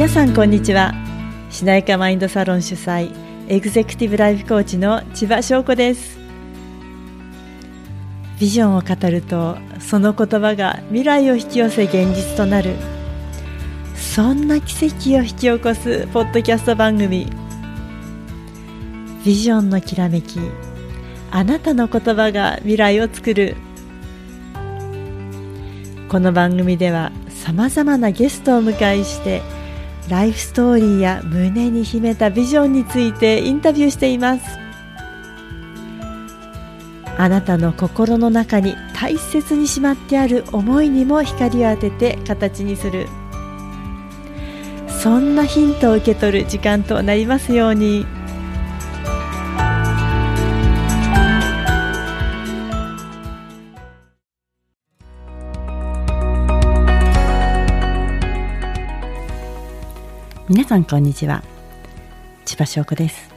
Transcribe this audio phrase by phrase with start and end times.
[0.00, 0.94] 皆さんこんにちは。
[1.50, 3.12] しなやかマインドサロン主催
[3.48, 6.18] エグゼクティブライフコーチの千葉翔子です。
[8.40, 12.76] ビジョンを語るとその言葉が未来を引き寄せ現実となる。
[13.94, 17.26] そんな奇跡を引き起こすポッドキャスト番組。
[19.22, 20.40] ビジョンのきらめき
[21.30, 23.54] あなたの言葉が未来を作る。
[26.08, 29.59] この番組ではさまざまなゲストを迎えして
[30.10, 34.58] ライフストーリーや胸に秘めたビジョンについてインタビューしています
[37.16, 43.06] あなたの心の中に大切にしまってある思いにも光を当てて形にする
[44.88, 48.04] そんなヒントを受け取る時間となりますように。
[60.50, 61.44] 皆さんこんにちは。
[62.44, 63.30] 千葉翔子です。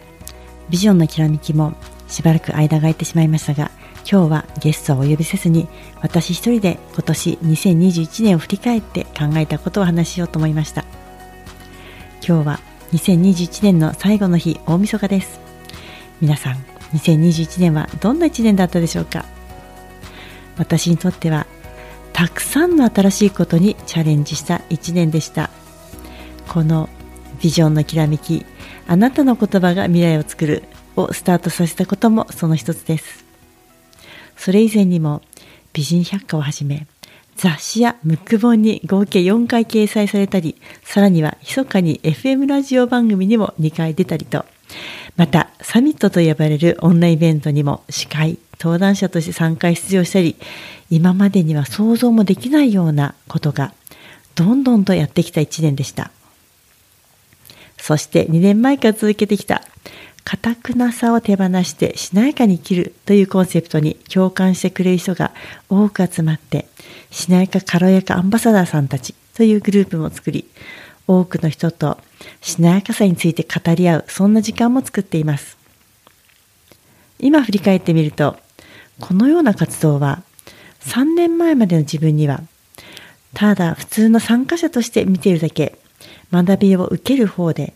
[0.72, 1.76] ビジョンのきらめきも
[2.08, 5.68] しばらく間が空いてしまいましたが今日はゲストをお呼びせずに
[6.02, 10.86] 私一人で今年2021年を振り返って考えたことを話しようと思いました。
[12.28, 12.60] 今日は
[12.94, 15.40] 2021年の最後の日大晦日です。
[16.20, 16.56] 皆さん
[16.96, 19.26] 2021年はどんな1年だったでしょうか。
[20.58, 21.46] 私にとっては
[22.12, 25.52] たくさんの新しいことにチャレンジした1年でした。
[26.48, 26.90] この
[27.44, 28.46] ビジョンのきらめき
[28.88, 30.64] あなたの言葉が未来を作る
[30.96, 33.26] をスタートさせたこともその一つです。
[34.38, 35.22] それ以前にも
[35.74, 36.88] 美人百科をはじめ
[37.36, 44.46] 雑誌やムック本に合計4回掲載されたりさらには密かに FM ラジオ番組にも2回出たりと
[45.18, 50.38] またサミットと呼ばれるオンラインイベントにも司会登壇者として3回出場したり
[50.90, 53.74] 今までには想像もできないようなことが
[54.36, 56.12] どんどんとやってきた1年でした。
[57.84, 59.62] そして2年前から続けてきた、
[60.24, 65.34] かたくなさを手放してしなやかに生きるというコンセプトに共感してくれる人が
[65.68, 66.66] 多く集まって、
[67.12, 70.48] しなやか軽やかアンバサダーさんたちというグループも作り、
[71.08, 71.98] 多くの人と
[72.40, 75.58] しなやかさについて語り合う、そんな時間も作っています。
[77.20, 78.38] 今振り返ってみると、
[79.02, 80.24] このような活動は
[80.86, 82.44] 3年前までの自分には、
[83.34, 85.78] ただ普通の参加者として見ているだけ
[86.32, 87.76] 学びを受ける方で、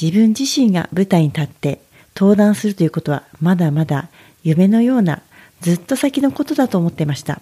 [0.00, 1.80] 自分自身が舞台に立って
[2.16, 4.08] 登壇するということはまだまだ
[4.42, 5.22] 夢のような
[5.60, 7.40] ずっと先のことだと思っていました。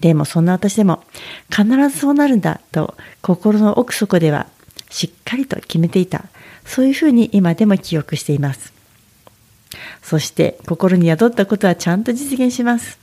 [0.00, 1.02] でもそんな私でも
[1.48, 4.46] 必ずそうなるんだと心の奥底では
[4.90, 6.24] しっかりと決めていた。
[6.64, 8.72] そういうふうに今でも記憶しています。
[10.02, 12.98] そして心に宿ったことはちゃんと実現します。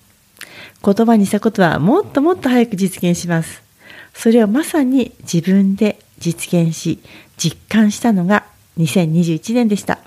[0.83, 3.61] 言葉にしたことはもっともっと早く実現します。
[4.13, 6.99] それをまさに自分で実現し
[7.37, 8.45] 実感したのが
[8.77, 9.99] 2021年でした。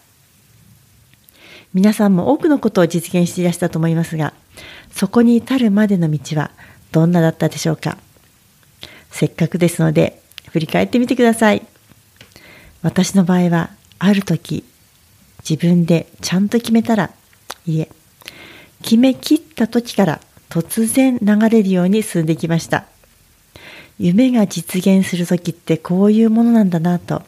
[1.75, 4.35] 皆さんも多くのことを実現していらしたと思いますが
[4.91, 6.51] そこに至るまでの道は
[6.91, 7.97] どんなだったでしょうか。
[9.11, 11.67] せっかくですので振り返ってみてください。
[12.83, 14.65] 私の場合はある時
[15.49, 17.11] 自分でちゃんと決めたら
[17.67, 17.89] いえ
[18.83, 22.85] 決めきった時から突然流れるように進んできました。
[24.03, 27.23] 夢が実現する時ってこういうものなんだなと。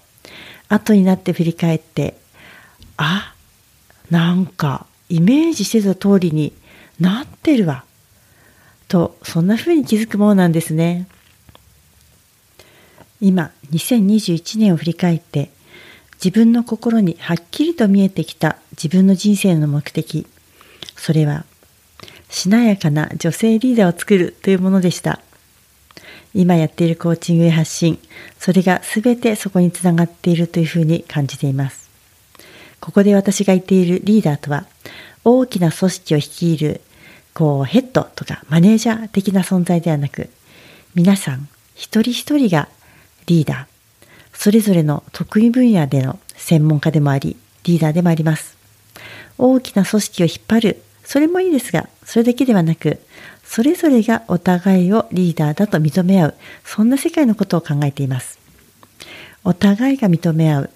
[0.68, 2.16] 後になって振り返って
[2.96, 3.32] あ
[4.10, 6.52] なんかイメージしてた通りに
[6.98, 7.84] なってるわ。
[8.88, 11.06] とそんな風に気づくものなんですね。
[13.20, 15.50] 今2021年を振り返って
[16.14, 20.26] 自分の心にはっきりと見えてきた自分の人生の目的。
[20.96, 21.44] それは
[22.30, 25.20] しなやかな女性リーダーを作るというものでした。
[26.34, 27.98] 今やっているコーチングや発信、
[28.38, 31.88] それが全てそこにつながっているというふうに感じています。
[32.80, 34.66] ここで私が言っているリーダーとは、
[35.24, 36.80] 大きな組織を率いる、
[37.32, 40.28] こう、ヘッドとかマネージャー的な存在ではなく、
[40.94, 42.68] 皆さん一人一人が
[43.26, 48.56] リーダー、それぞれの得意分野での専門家でもあり、リーダーでもあります。
[49.38, 53.00] 大きな組織を引っ張る、それもいいですが、それだけではなく、
[53.54, 56.34] それぞれがお互いをリーダーだと認め合う、
[56.64, 58.40] そんな世界のことを考えています。
[59.44, 60.70] お互いが認め合う。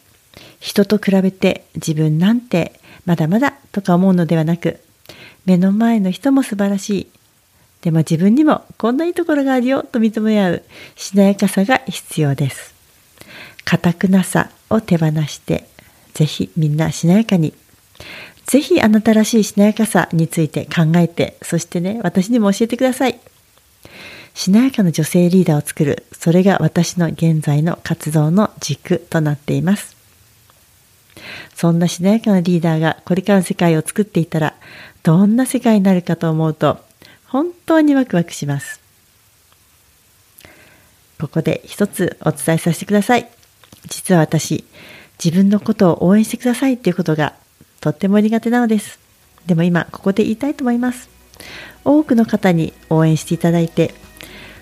[0.61, 4.79] 人と比べて自分なんてまだまだとか思うのではなく、
[5.45, 7.07] 目の前の人も素晴らしい。
[7.81, 10.63] でも自分にもこんないいところがあるよと認め合う
[10.95, 12.77] しなやかさが必要です。
[13.65, 15.67] 固くなさを手放して、
[16.15, 17.55] ぜひみんなしなやかに
[18.49, 23.21] ぜひあなたらしいしなやかさについて考えて、そしてね、私にも教えてください。
[24.33, 29.95] しなやかな女性リーダーを作る、それが私の現在の活動の軸となっています。
[31.55, 34.55] そんなしなやかなリーダーがこれからの世界を作っていたら、
[35.03, 36.79] どんな世界になるかと思うと、
[37.27, 38.81] 本当にワクワクします。
[41.21, 43.29] ここで一つお伝えさせてください。
[43.89, 44.65] 実は私、
[45.23, 47.35] 自分のことを応援してくださいっていうことが
[47.81, 48.99] とっても苦手なのです。
[49.47, 51.09] でも今、ここで言いたいと思います。
[51.85, 53.95] 多くの方に応援していただいて、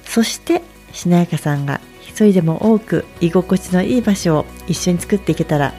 [0.04, 5.74] そしてしなやかさんが一人でも多く居心地のいい場所を一緒に作っていけたら、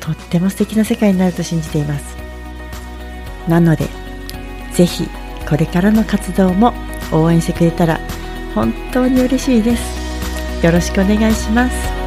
[0.00, 2.16] とっても素敵な世界になると信じています。
[3.48, 3.88] なので、
[4.72, 5.08] ぜひ
[5.48, 6.74] これからの活動も
[7.12, 8.00] 応援してくれたら
[8.54, 10.64] 本当に嬉しいです。
[10.64, 12.03] よろしくお願いします。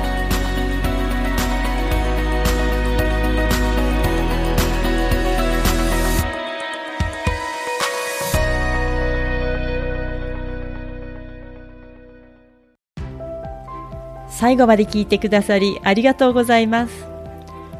[14.40, 17.06] 最後まで聞いてくださりありがとうございます。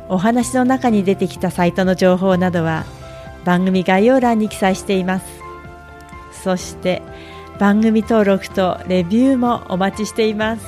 [0.10, 2.86] お話の中に出てきたサイトの情報などは
[3.46, 5.26] 番組概要欄に記載しています。
[6.44, 7.02] そして
[7.60, 10.66] 番組登録とレビューもお待ちしています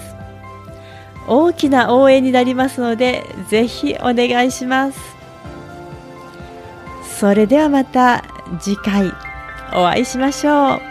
[1.28, 5.00] 大きな応援になりますのでぜひお願いします
[7.20, 8.24] それではまた
[8.60, 9.14] 次回
[9.74, 10.89] お会いしましょう